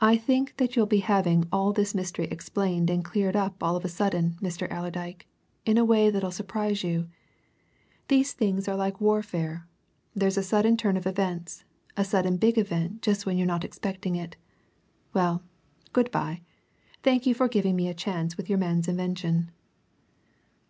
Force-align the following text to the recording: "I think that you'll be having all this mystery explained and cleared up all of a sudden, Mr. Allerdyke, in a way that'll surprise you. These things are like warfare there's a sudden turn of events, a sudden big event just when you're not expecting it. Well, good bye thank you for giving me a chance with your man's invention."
"I 0.00 0.16
think 0.16 0.56
that 0.56 0.76
you'll 0.76 0.86
be 0.86 1.00
having 1.00 1.46
all 1.52 1.74
this 1.74 1.94
mystery 1.94 2.24
explained 2.24 2.88
and 2.88 3.04
cleared 3.04 3.36
up 3.36 3.62
all 3.62 3.76
of 3.76 3.84
a 3.84 3.88
sudden, 3.90 4.38
Mr. 4.40 4.66
Allerdyke, 4.70 5.26
in 5.66 5.76
a 5.76 5.84
way 5.84 6.08
that'll 6.08 6.30
surprise 6.30 6.82
you. 6.82 7.10
These 8.08 8.32
things 8.32 8.66
are 8.66 8.76
like 8.76 8.98
warfare 8.98 9.68
there's 10.16 10.38
a 10.38 10.42
sudden 10.42 10.78
turn 10.78 10.96
of 10.96 11.06
events, 11.06 11.64
a 11.98 12.02
sudden 12.06 12.38
big 12.38 12.56
event 12.56 13.02
just 13.02 13.26
when 13.26 13.36
you're 13.36 13.46
not 13.46 13.62
expecting 13.62 14.16
it. 14.16 14.36
Well, 15.12 15.42
good 15.92 16.10
bye 16.10 16.40
thank 17.02 17.26
you 17.26 17.34
for 17.34 17.46
giving 17.46 17.76
me 17.76 17.88
a 17.88 17.92
chance 17.94 18.38
with 18.38 18.48
your 18.48 18.58
man's 18.58 18.88
invention." 18.88 19.50